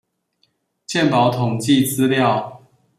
[0.87, 2.59] 健保統計資料